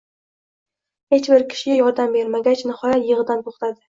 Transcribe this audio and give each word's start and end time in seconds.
Hech 1.15 1.29
bir 1.33 1.45
kishi 1.51 1.75
yordam 1.79 2.15
bermagach, 2.15 2.65
nihoyat, 2.71 3.05
yig’idan 3.11 3.45
to’xtadi 3.51 3.79